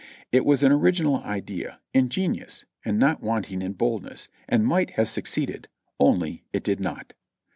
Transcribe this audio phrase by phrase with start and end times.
[0.31, 5.67] It was an original idea, ingenious, and not wanting in boldness, and might have succeeded,
[5.99, 7.13] only it did not.